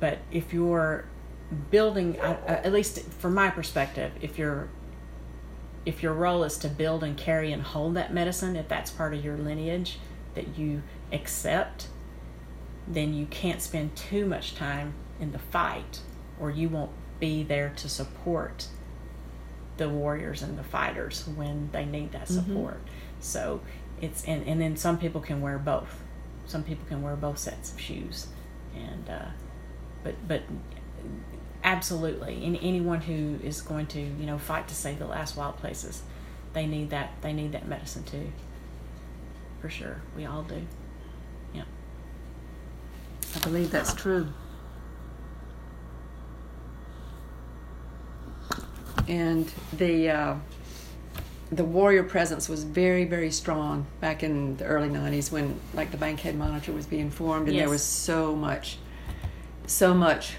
[0.02, 1.06] But if you're
[1.70, 4.68] building, at least from my perspective, if you're
[5.86, 9.14] if your role is to build and carry and hold that medicine, if that's part
[9.14, 10.00] of your lineage
[10.34, 10.82] that you
[11.14, 11.88] accept,
[12.88, 16.02] then you can't spend too much time in the fight,
[16.40, 18.68] or you won't be there to support
[19.82, 22.36] the warriors and the fighters when they need that mm-hmm.
[22.36, 22.76] support.
[22.76, 23.22] Mm-hmm.
[23.22, 23.62] So
[24.00, 26.02] it's and and then some people can wear both.
[26.46, 28.28] Some people can wear both sets of shoes,
[28.76, 29.30] and uh,
[30.04, 30.44] but but
[31.64, 35.58] absolutely, and anyone who is going to you know fight to save the last wild
[35.58, 36.04] places,
[36.54, 38.32] they need that they need that medicine too.
[39.62, 40.62] For sure, we all do.
[41.54, 41.64] Yeah.
[43.36, 44.28] I believe that's true.
[49.08, 50.36] And the uh,
[51.52, 55.98] the warrior presence was very very strong back in the early 90s when like the
[55.98, 57.64] bankhead monitor was being formed and yes.
[57.64, 58.78] there was so much
[59.68, 60.36] so much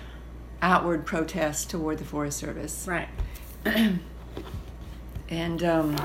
[0.61, 2.87] outward protest toward the forest service.
[2.89, 3.09] Right.
[5.29, 5.97] And um,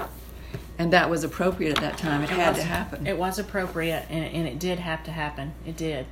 [0.78, 2.24] and that was appropriate at that time.
[2.24, 3.06] It, it had was, to happen.
[3.06, 5.54] It was appropriate and it, and it did have to happen.
[5.66, 6.06] It did.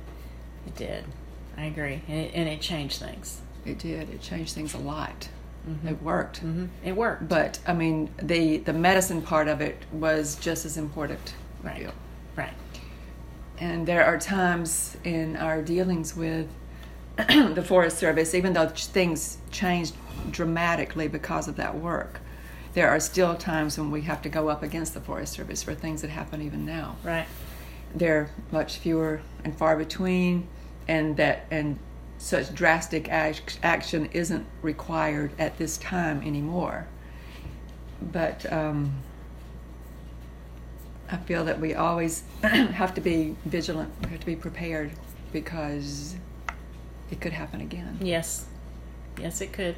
[0.66, 1.04] It did.
[1.56, 2.02] I agree.
[2.08, 3.40] And it, and it changed things.
[3.64, 4.10] It did.
[4.10, 5.30] It changed things a lot
[5.68, 5.88] Mm-hmm.
[5.88, 6.38] It worked.
[6.38, 6.66] Mm-hmm.
[6.84, 7.28] It worked.
[7.28, 11.34] But I mean, the the medicine part of it was just as important.
[11.62, 11.90] Right.
[12.36, 12.52] Right.
[13.58, 16.48] And there are times in our dealings with
[17.16, 19.94] the Forest Service, even though things changed
[20.30, 22.20] dramatically because of that work,
[22.74, 25.74] there are still times when we have to go up against the Forest Service for
[25.74, 26.96] things that happen even now.
[27.02, 27.26] Right.
[27.94, 30.46] They're much fewer and far between,
[30.86, 31.78] and that and
[32.18, 36.86] such drastic action isn't required at this time anymore.
[38.00, 38.94] But um,
[41.10, 44.90] I feel that we always have to be vigilant, we have to be prepared
[45.32, 46.16] because
[47.10, 47.98] it could happen again.
[48.00, 48.46] Yes.
[49.18, 49.76] Yes, it could.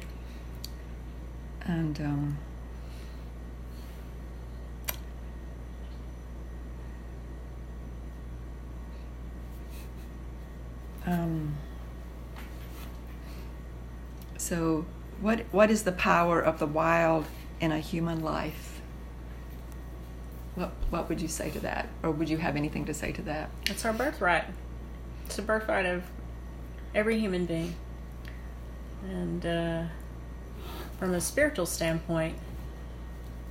[1.65, 2.37] And um,
[11.05, 11.55] um,
[14.49, 14.83] so,
[15.21, 17.27] what what is the power of the wild
[17.61, 18.81] in a human life?
[20.55, 23.21] What what would you say to that, or would you have anything to say to
[23.23, 23.51] that?
[23.67, 24.45] It's our birthright.
[25.27, 26.03] It's the birthright of
[26.95, 27.75] every human being.
[29.03, 29.83] And uh,
[30.97, 32.39] from a spiritual standpoint,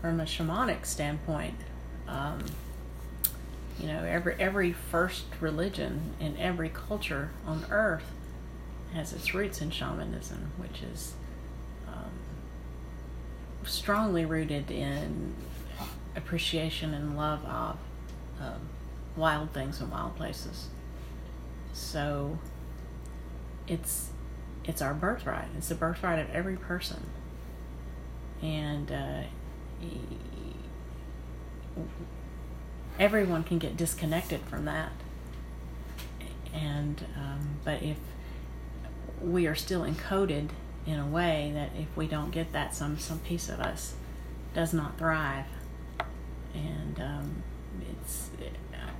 [0.00, 1.60] from a shamanic standpoint,
[2.08, 2.44] um,
[3.78, 8.10] you know, every every first religion in every culture on earth
[8.94, 11.14] has its roots in shamanism, which is
[11.86, 12.10] um,
[13.64, 15.34] strongly rooted in
[16.16, 17.76] appreciation and love of
[18.40, 18.60] um,
[19.16, 20.68] wild things and wild places.
[21.72, 22.38] So
[23.66, 24.10] it's
[24.64, 25.48] it's our birthright.
[25.56, 27.06] It's the birthright of every person,
[28.42, 29.22] and uh,
[32.98, 34.92] everyone can get disconnected from that.
[36.52, 37.98] And um, but if
[39.22, 40.48] we are still encoded
[40.86, 43.94] in a way that if we don't get that, some some piece of us
[44.54, 45.46] does not thrive,
[46.54, 47.42] and um,
[47.90, 48.30] it's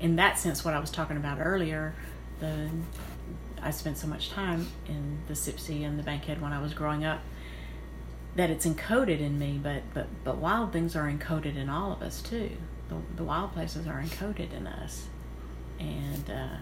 [0.01, 1.95] in that sense what I was talking about earlier.
[2.41, 2.69] The
[3.61, 7.05] I spent so much time in the Sipsey and the Bankhead when I was growing
[7.05, 7.21] up
[8.37, 12.03] that it's encoded in me, but but but wild things are encoded in all of
[12.03, 12.51] us too.
[12.89, 15.07] The, the wild places are encoded in us,
[15.81, 16.57] and uh,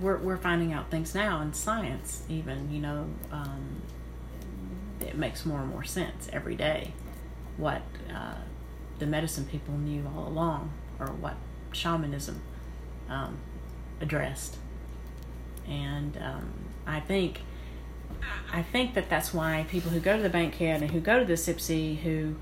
[0.00, 2.24] we're we're finding out things now in science.
[2.28, 3.82] Even you know, um,
[5.00, 6.92] it makes more and more sense every day
[7.56, 7.82] what
[8.14, 8.34] uh,
[8.98, 11.36] the medicine people knew all along, or what
[11.72, 12.40] shamanism
[13.08, 13.38] um,
[14.00, 14.56] addressed,
[15.68, 16.52] and um,
[16.86, 17.40] I think
[18.52, 21.24] I think that that's why people who go to the Bankhead and who go to
[21.24, 22.36] the Sipsey who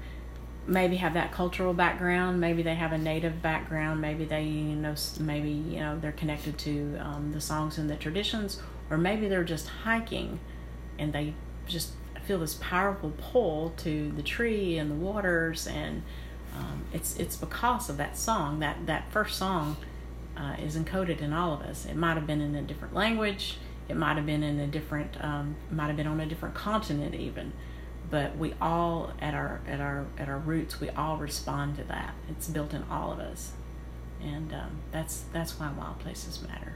[0.67, 4.95] maybe have that cultural background, maybe they have a native background, maybe they you know
[5.21, 9.45] maybe you know they're connected to um, the songs and the traditions, or maybe they're
[9.45, 10.41] just hiking
[10.99, 11.35] and they
[11.67, 11.93] just
[12.25, 16.03] feel this powerful pull to the tree and the waters and
[16.57, 19.77] um, it's it's because of that song that that first song
[20.37, 21.87] uh, is encoded in all of us.
[21.87, 25.23] It might have been in a different language it might have been in a different,
[25.23, 27.53] um, might have been on a different continent even,
[28.11, 32.15] but we all at our at our at our roots we all respond to that.
[32.29, 33.53] It's built in all of us,
[34.23, 36.75] and um, that's that's why wild places matter.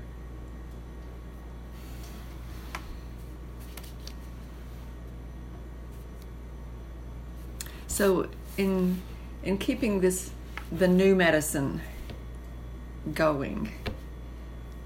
[7.86, 9.02] So in
[9.42, 10.30] in keeping this
[10.72, 11.80] the new medicine
[13.14, 13.72] going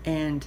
[0.04, 0.46] and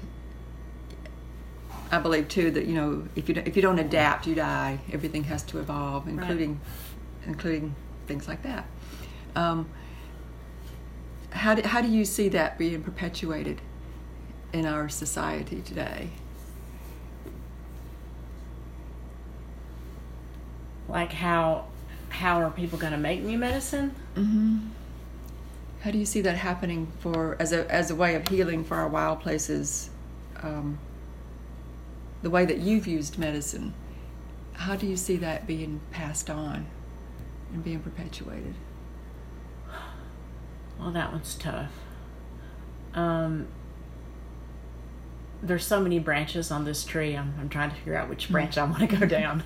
[1.92, 4.80] I believe too that you know if you if you don't adapt, you die.
[4.92, 7.28] Everything has to evolve, including right.
[7.28, 7.76] including
[8.08, 8.66] things like that.
[9.36, 9.70] Um,
[11.32, 13.62] how do, how do you see that being perpetuated
[14.54, 16.10] in our society today?
[20.88, 21.66] Like how
[22.10, 23.94] how are people going to make new medicine?
[24.16, 24.58] Mm-hmm.
[25.82, 28.76] How do you see that happening for as a as a way of healing for
[28.76, 29.90] our wild places?
[30.42, 30.80] Um,
[32.22, 33.74] the way that you've used medicine,
[34.54, 36.68] how do you see that being passed on
[37.54, 38.56] and being perpetuated?
[40.80, 41.72] Well, that one's tough.
[42.94, 43.48] Um,
[45.42, 47.16] there's so many branches on this tree.
[47.16, 48.62] I'm, I'm trying to figure out which branch mm.
[48.62, 49.44] I want to go down.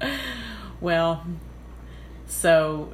[0.80, 1.26] well,
[2.26, 2.92] so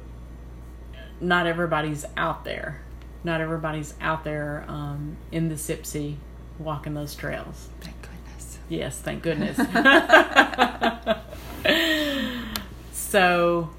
[1.19, 2.81] not everybody's out there.
[3.23, 6.17] Not everybody's out there um, in the Sipsey
[6.59, 7.69] walking those trails.
[7.81, 8.59] Thank goodness.
[8.69, 9.57] Yes, thank goodness.
[12.91, 13.69] so,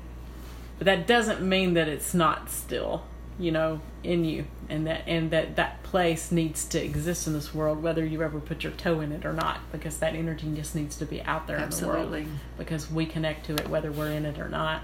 [0.78, 3.04] but that doesn't mean that it's not still,
[3.38, 7.54] you know, in you, and that and that that place needs to exist in this
[7.54, 10.74] world, whether you ever put your toe in it or not, because that energy just
[10.74, 12.20] needs to be out there Absolutely.
[12.20, 14.82] in the world, because we connect to it whether we're in it or not.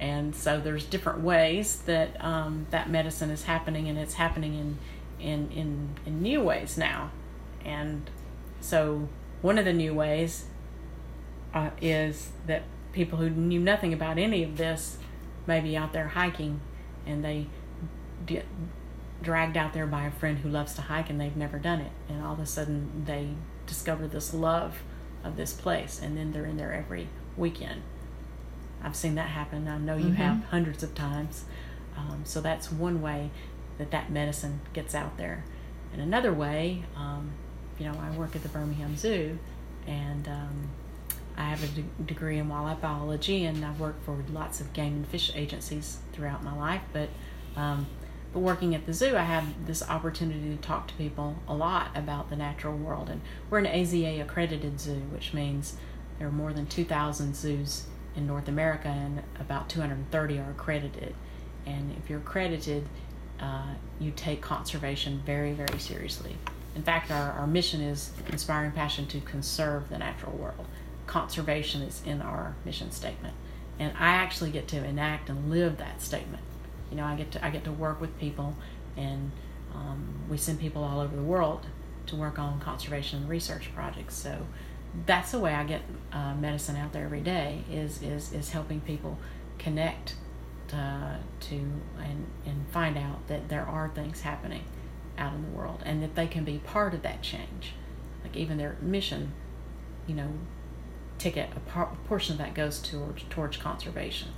[0.00, 4.78] And so there's different ways that um, that medicine is happening, and it's happening in
[5.20, 7.10] in, in, in new ways now.
[7.64, 8.10] And
[8.60, 9.08] so,
[9.42, 10.46] one of the new ways
[11.52, 14.98] uh, is that people who knew nothing about any of this
[15.46, 16.60] may be out there hiking
[17.06, 17.46] and they
[18.26, 18.46] get
[19.22, 21.92] dragged out there by a friend who loves to hike and they've never done it.
[22.08, 23.30] And all of a sudden, they
[23.66, 24.82] discover this love
[25.22, 27.82] of this place, and then they're in there every weekend.
[28.82, 29.66] I've seen that happen.
[29.66, 30.14] I know you mm-hmm.
[30.14, 31.44] have hundreds of times.
[31.96, 33.30] Um, so that's one way
[33.78, 35.44] that that medicine gets out there.
[35.92, 37.32] And another way, um,
[37.78, 39.38] you know, I work at the Birmingham Zoo,
[39.86, 40.70] and um,
[41.36, 44.94] I have a de- degree in wildlife biology, and I've worked for lots of game
[44.94, 46.82] and fish agencies throughout my life.
[46.92, 47.08] But
[47.56, 47.86] um,
[48.32, 51.92] but working at the zoo, I have this opportunity to talk to people a lot
[51.94, 55.76] about the natural world, and we're an AZA accredited zoo, which means
[56.18, 57.84] there are more than 2,000 zoos
[58.16, 61.14] in North America, and about 230 are accredited.
[61.64, 62.88] And if you're accredited,
[63.44, 66.36] uh, you take conservation very, very seriously.
[66.74, 70.66] In fact, our, our mission is inspiring passion to conserve the natural world.
[71.06, 73.34] Conservation is in our mission statement.
[73.78, 76.42] And I actually get to enact and live that statement.
[76.90, 78.56] You know, I get to I get to work with people
[78.96, 79.30] and
[79.74, 81.66] um, we send people all over the world
[82.06, 84.14] to work on conservation research projects.
[84.14, 84.46] So
[85.06, 85.82] that's the way I get
[86.12, 89.18] uh, medicine out there every day is is is helping people
[89.58, 90.14] connect
[90.72, 91.56] uh, to
[91.98, 94.64] and and find out that there are things happening
[95.18, 97.74] out in the world and that they can be part of that change.
[98.22, 99.32] Like even their mission,
[100.06, 100.30] you know,
[101.18, 104.28] ticket a, par- a portion of that goes towards towards conservation.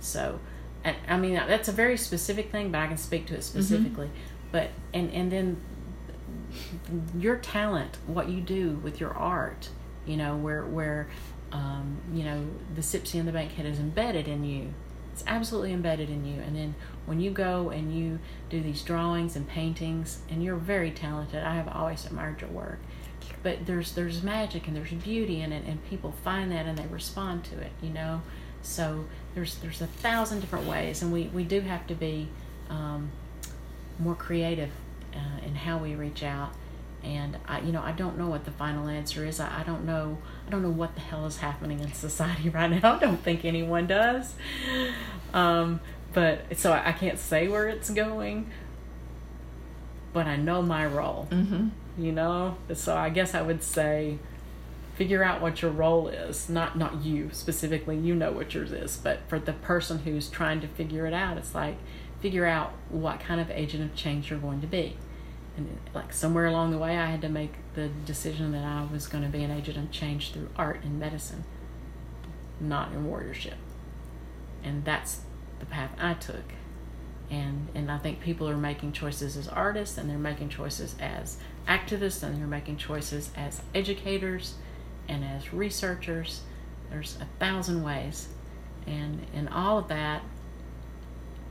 [0.00, 0.40] So,
[0.84, 4.06] and I mean that's a very specific thing, but I can speak to it specifically.
[4.06, 4.50] Mm-hmm.
[4.52, 5.60] But and and then
[7.18, 9.68] your talent, what you do with your art,
[10.06, 11.08] you know, where where
[11.52, 14.74] um, you know the Sipsey and the Bankhead is embedded in you.
[15.16, 16.42] It's absolutely embedded in you.
[16.42, 16.74] And then
[17.06, 18.18] when you go and you
[18.50, 21.42] do these drawings and paintings, and you're very talented.
[21.42, 22.78] I have always admired your work.
[23.42, 26.86] But there's there's magic and there's beauty in it, and people find that and they
[26.88, 27.72] respond to it.
[27.80, 28.20] You know,
[28.60, 32.28] so there's there's a thousand different ways, and we we do have to be
[32.68, 33.10] um,
[33.98, 34.70] more creative
[35.14, 36.52] uh, in how we reach out
[37.06, 39.38] and I, you know, I don't know what the final answer is.
[39.38, 40.18] I, I don't know.
[40.46, 42.96] I don't know what the hell is happening in society right now.
[42.96, 44.34] I don't think anyone does.
[45.32, 45.80] Um,
[46.12, 48.50] but so I, I can't say where it's going.
[50.12, 51.28] But I know my role.
[51.30, 51.68] Mm-hmm.
[51.98, 54.18] You know, so I guess I would say,
[54.96, 56.48] figure out what your role is.
[56.48, 57.96] Not not you specifically.
[57.96, 61.38] You know what yours is, but for the person who's trying to figure it out,
[61.38, 61.76] it's like
[62.20, 64.96] figure out what kind of agent of change you're going to be
[65.56, 69.06] and like somewhere along the way, I had to make the decision that I was
[69.06, 71.44] going to be an agent of change through art and medicine,
[72.60, 73.54] not in warriorship.
[74.62, 75.20] And that's
[75.58, 76.52] the path I took.
[77.30, 81.38] And and I think people are making choices as artists, and they're making choices as
[81.66, 84.54] activists, and they're making choices as educators,
[85.08, 86.42] and as researchers.
[86.90, 88.28] There's a thousand ways,
[88.86, 90.22] and and all of that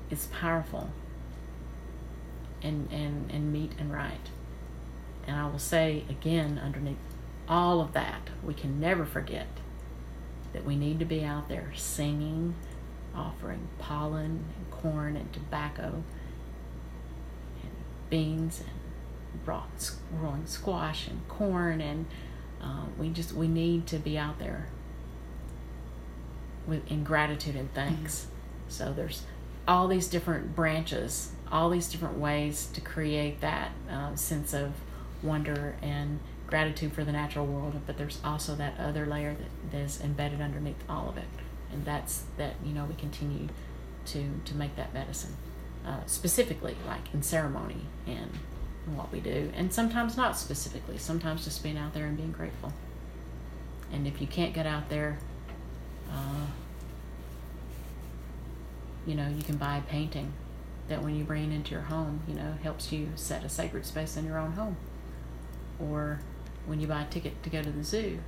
[0.09, 0.91] is powerful
[2.65, 4.29] and, and, and meet and right.
[5.27, 6.97] And I will say again, underneath
[7.47, 9.47] all of that, we can never forget
[10.53, 12.55] that we need to be out there singing,
[13.13, 16.03] offering pollen and corn and tobacco
[17.61, 17.71] and
[18.09, 18.69] beans and
[20.19, 22.05] growing squash and corn and
[22.61, 24.67] uh, we just we need to be out there
[26.65, 28.21] with in gratitude and thanks.
[28.21, 28.69] Mm-hmm.
[28.69, 29.23] So there's
[29.67, 34.73] all these different branches all these different ways to create that uh, sense of
[35.21, 39.35] wonder and gratitude for the natural world but there's also that other layer
[39.71, 41.25] that, is embedded underneath all of it.
[41.71, 43.49] And that's that you know we continue
[44.07, 45.35] to to make that medicine
[45.85, 48.31] uh, specifically like in ceremony and
[48.95, 49.51] what we do.
[49.55, 52.71] And sometimes not specifically sometimes just being out there and being grateful.
[53.91, 55.19] And if you can't get out there
[56.11, 56.45] uh,
[59.05, 60.31] you know you can buy a painting
[60.87, 64.15] that when you bring into your home, you know, helps you set a sacred space
[64.17, 64.77] in your own home.
[65.79, 66.19] Or
[66.65, 68.19] when you buy a ticket to go to the zoo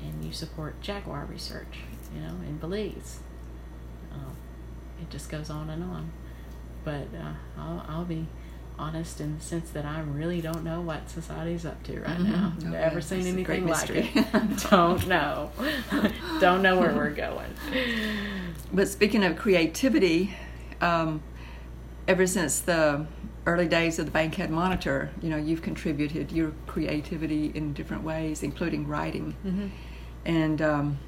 [0.00, 1.80] and you support jaguar research,
[2.14, 3.20] you know, in Belize.
[4.12, 4.36] Um,
[5.00, 6.12] it just goes on and on.
[6.84, 8.26] But uh, I'll, I'll be
[8.78, 12.70] honest in the sense that I really don't know what society's up to right mm-hmm.
[12.70, 12.70] now.
[12.70, 14.10] Never seen That's anything like it.
[14.70, 15.50] don't know.
[16.40, 17.54] don't know where we're going.
[18.72, 20.34] But speaking of creativity,
[20.80, 21.22] um,
[22.12, 23.06] ever since the
[23.46, 28.42] early days of the Bankhead Monitor, you know, you've contributed your creativity in different ways,
[28.42, 29.34] including writing.
[29.46, 29.68] Mm-hmm.
[30.26, 30.98] And um,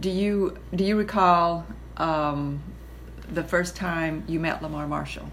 [0.00, 1.66] do you do you recall
[1.98, 2.62] um,
[3.28, 5.30] the first time you met Lamar Marshall?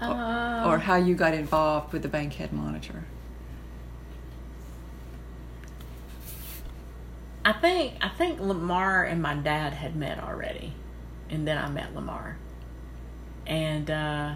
[0.00, 3.04] Uh, or, or how you got involved with the Bankhead Monitor?
[7.44, 10.72] I think I think Lamar and my dad had met already,
[11.28, 12.36] and then I met Lamar,
[13.46, 14.34] and uh,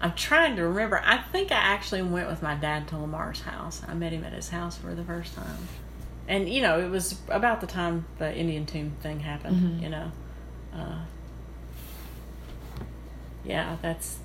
[0.00, 1.00] I'm trying to remember.
[1.02, 3.82] I think I actually went with my dad to Lamar's house.
[3.88, 5.56] I met him at his house for the first time,
[6.28, 9.56] and you know it was about the time the Indian tomb thing happened.
[9.56, 9.82] Mm-hmm.
[9.82, 10.12] You know,
[10.74, 10.98] uh,
[13.44, 14.18] yeah, that's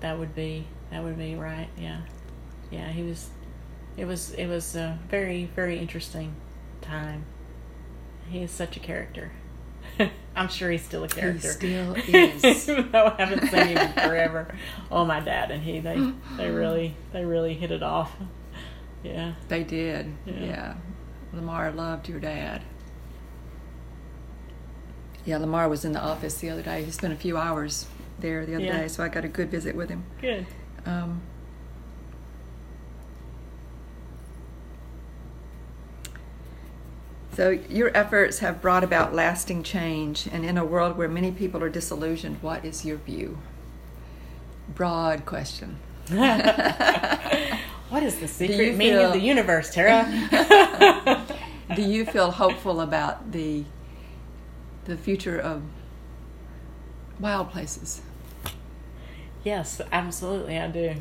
[0.00, 1.68] that would be that would be right.
[1.76, 2.00] Yeah,
[2.70, 3.28] yeah, he was.
[3.98, 6.34] It was it was uh, very very interesting
[6.80, 7.24] time.
[8.28, 9.32] He is such a character.
[10.36, 11.48] I'm sure he's still a character.
[11.48, 12.66] He still is.
[12.66, 14.54] Though I haven't seen him forever.
[14.90, 18.14] Oh, my dad and he they they really they really hit it off.
[19.02, 19.34] Yeah.
[19.48, 20.12] They did.
[20.26, 20.34] Yeah.
[20.44, 20.74] yeah.
[21.32, 22.62] Lamar loved your dad.
[25.24, 26.84] Yeah, Lamar was in the office the other day.
[26.84, 27.86] He spent a few hours
[28.18, 28.80] there the other Yeah.
[28.82, 30.04] day, so I got a good visit with him.
[30.20, 30.46] Good.
[30.86, 31.20] Um,
[37.38, 41.62] so your efforts have brought about lasting change, and in a world where many people
[41.62, 43.38] are disillusioned, what is your view?
[44.74, 45.78] Broad question.
[47.90, 50.04] What is the secret meaning of the universe, Tara?
[51.76, 53.64] Do you feel hopeful about the
[54.84, 55.62] the future of
[57.20, 58.02] wild places?
[59.44, 60.96] yes, absolutely, I do.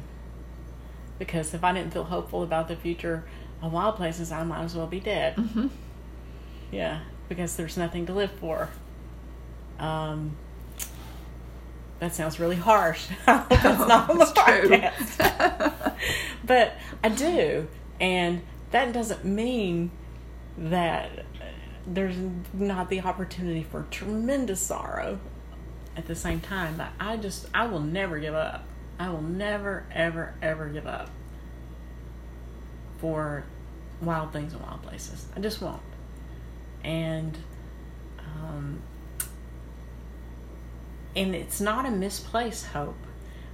[1.17, 3.25] Because if I didn't feel hopeful about the future
[3.61, 5.35] of wild places, I might as well be dead.
[5.35, 5.67] Mm-hmm.
[6.72, 6.99] Yeah,
[7.30, 8.70] because there's nothing to live for.
[9.80, 10.36] Um,
[11.99, 13.07] that sounds really harsh.
[13.26, 15.95] Hope it's not on the podcast.
[16.45, 17.68] but I do,
[17.99, 18.41] and
[18.72, 19.91] that doesn't mean
[20.57, 21.26] that
[21.86, 22.15] there's
[22.53, 25.20] not the opportunity for tremendous sorrow
[25.95, 26.78] at the same time.
[26.78, 28.65] But I just, I will never give up.
[28.99, 31.09] I will never, ever, ever give up
[32.97, 33.43] for
[34.01, 35.28] wild things and wild places.
[35.36, 35.82] I just won't.
[36.88, 37.38] And,
[38.19, 38.81] um,
[41.17, 42.95] and it's not a misplaced hope.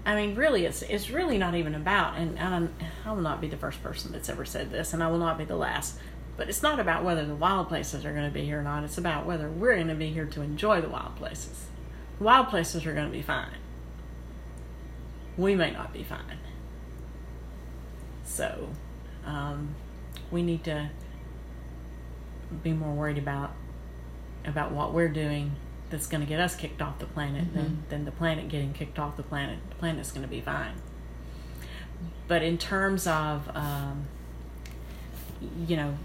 [0.06, 2.18] I mean, really, it's it's really not even about.
[2.18, 2.74] And, I'm,
[3.06, 5.40] I will not be the first person that's ever said this, and I will not
[5.40, 5.98] be the last.
[6.38, 8.84] But it's not about whether the wild places are going to be here or not.
[8.84, 11.66] It's about whether we're going to be here to enjoy the wild places.
[12.20, 13.58] The wild places are going to be fine.
[15.38, 16.40] We may not be fine.
[18.26, 18.70] So,
[19.26, 19.76] um,
[20.30, 20.90] we need to
[22.62, 23.52] be more worried about
[24.46, 25.56] about what we're doing
[25.94, 28.98] that's going to get us kicked off the planet than, than the planet getting kicked
[28.98, 29.60] off the planet.
[29.70, 30.74] The planet's going to be fine.
[32.28, 34.08] But in terms of, um,
[35.68, 35.96] you know,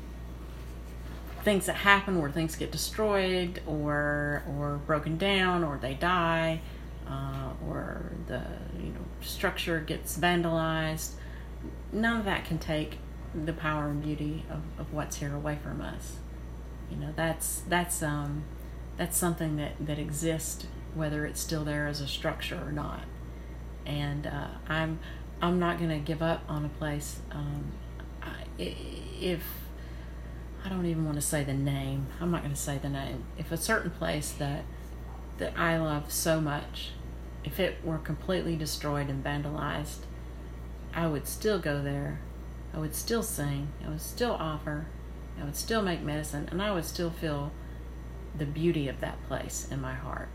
[1.42, 6.60] things that happen where things get destroyed or or broken down or they die
[7.06, 8.42] uh, or the
[8.76, 11.12] you know structure gets vandalized,
[11.92, 12.98] none of that can take
[13.34, 16.16] the power and beauty of, of what's here away from us
[16.90, 18.44] you know that's that's um
[18.96, 23.02] that's something that that exists whether it's still there as a structure or not.
[23.86, 24.98] And uh, i'm
[25.40, 27.72] i'm not going to give up on a place um
[28.22, 29.42] I, if
[30.64, 32.08] i don't even want to say the name.
[32.20, 33.24] I'm not going to say the name.
[33.38, 34.64] If a certain place that
[35.38, 36.90] that i love so much
[37.44, 40.00] if it were completely destroyed and vandalized
[40.92, 42.20] i would still go there.
[42.74, 43.68] I would still sing.
[43.84, 44.86] I would still offer
[45.40, 47.52] I would still make medicine and I would still feel
[48.36, 50.28] the beauty of that place in my heart.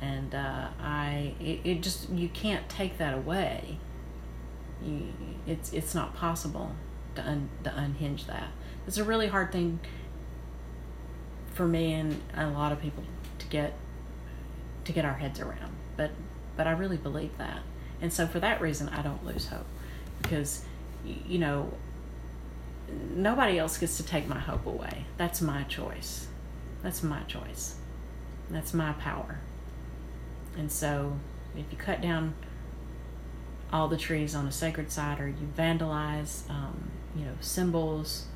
[0.00, 3.78] And uh, I, it, it just, you can't take that away.
[4.84, 5.12] You,
[5.46, 6.72] it's, it's not possible
[7.16, 8.48] to, un, to unhinge that.
[8.86, 9.80] It's a really hard thing
[11.52, 13.02] for me and a lot of people
[13.38, 13.74] to get,
[14.84, 15.74] to get our heads around.
[15.96, 16.12] But,
[16.56, 17.60] but I really believe that.
[18.00, 19.66] And so for that reason, I don't lose hope
[20.22, 20.64] because,
[21.04, 21.72] you know,
[23.14, 25.04] nobody else gets to take my hope away.
[25.16, 26.28] That's my choice.
[26.82, 27.76] That's my choice.
[28.50, 29.38] That's my power.
[30.56, 31.18] And so,
[31.56, 32.34] if you cut down
[33.72, 38.26] all the trees on a sacred site, or you vandalize, um, you know, symbols,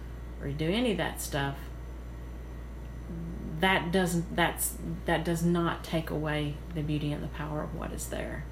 [0.40, 1.56] or you do any of that stuff,
[3.60, 4.74] that doesn't that's
[5.04, 8.44] that does not take away the beauty and the power of what is there.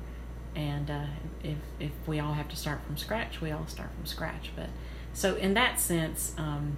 [0.54, 1.06] And uh,
[1.42, 4.50] if if we all have to start from scratch, we all start from scratch.
[4.56, 4.70] But
[5.12, 6.76] so in that sense, um,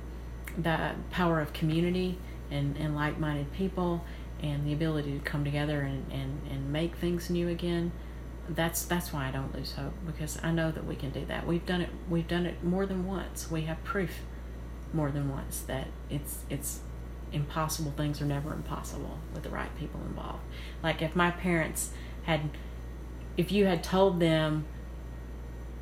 [0.56, 2.18] the power of community
[2.50, 4.04] and, and like-minded people
[4.42, 7.92] and the ability to come together and, and, and make things new again
[8.48, 11.46] that's that's why I don't lose hope because I know that we can do that.
[11.46, 13.50] We've done it we've done it more than once.
[13.50, 14.20] We have proof
[14.92, 16.80] more than once that it's it's
[17.32, 20.42] impossible things are never impossible with the right people involved.
[20.82, 21.90] Like if my parents
[22.24, 22.50] had
[23.36, 24.64] if you had told them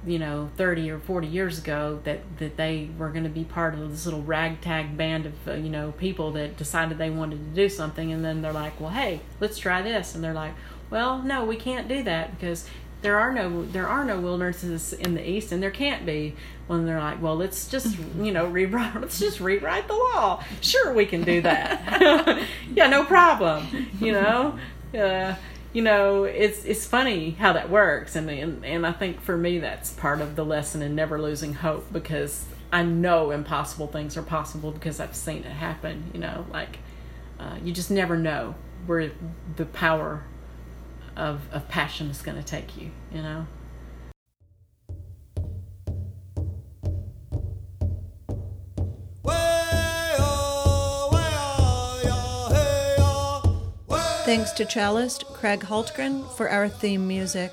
[0.07, 3.75] you know 30 or 40 years ago that that they were going to be part
[3.75, 7.63] of this little ragtag band of uh, you know people that decided they wanted to
[7.63, 10.55] do something and then they're like well hey let's try this and they're like
[10.89, 12.67] well no we can't do that because
[13.03, 16.37] there are no there are no wildernesses in the east and there can't be.
[16.67, 20.43] When they're like well let's just you know rewrite let's just rewrite the law.
[20.61, 22.47] Sure we can do that.
[22.75, 24.59] Yeah no problem you know?
[24.95, 25.35] Uh,
[25.73, 28.17] you know it's it's funny how that works.
[28.17, 31.55] And, and and I think for me that's part of the lesson in never losing
[31.55, 36.47] hope because I know impossible things are possible because I've seen it happen you know
[36.53, 36.79] like
[37.39, 38.55] uh, you just never know
[38.87, 39.11] where
[39.57, 40.25] the power
[41.17, 43.47] of of passion is going to take you you know
[54.31, 57.51] Thanks to cellist Craig Hultgren for our theme music.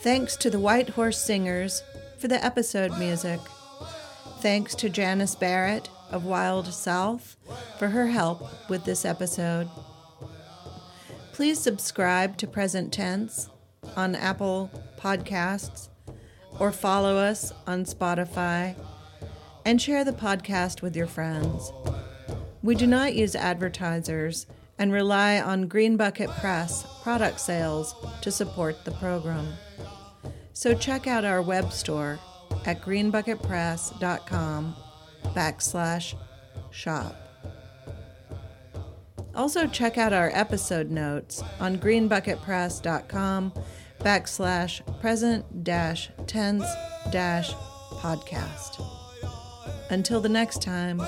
[0.00, 1.84] Thanks to the White Horse Singers
[2.18, 3.38] for the episode music.
[4.40, 7.36] Thanks to Janice Barrett of Wild South
[7.78, 9.68] for her help with this episode.
[11.32, 13.48] Please subscribe to Present Tense
[13.94, 14.68] on Apple
[14.98, 15.88] Podcasts
[16.58, 18.74] or follow us on Spotify
[19.64, 21.70] and share the podcast with your friends.
[22.60, 24.46] We do not use advertisers
[24.78, 29.54] and rely on Green Bucket Press product sales to support the program.
[30.52, 32.18] So check out our web store
[32.64, 34.76] at greenbucketpress.com
[35.34, 36.14] backslash
[36.70, 37.16] shop.
[39.34, 43.52] Also check out our episode notes on greenbucketpress.com
[44.00, 46.64] backslash present dash tense
[47.10, 47.52] dash
[48.00, 48.82] podcast.
[49.90, 51.02] Until the next time.